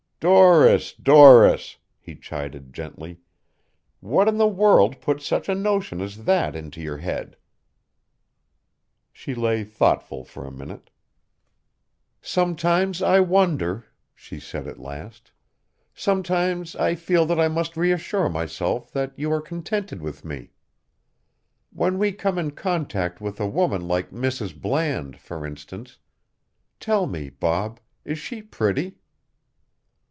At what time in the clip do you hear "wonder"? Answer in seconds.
13.19-13.87